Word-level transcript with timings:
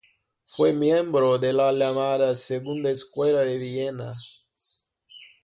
Fue 0.45 0.73
miembro 0.73 1.37
de 1.37 1.53
la 1.53 1.71
llamada 1.73 2.35
Segunda 2.35 2.89
Escuela 2.89 3.41
de 3.41 3.59
Viena. 3.59 4.13